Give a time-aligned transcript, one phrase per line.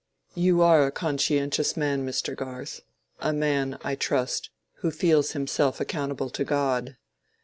[0.33, 2.35] "You are a conscientious man, Mr.
[2.35, 6.97] Garth—a man, I trust, who feels himself accountable to God.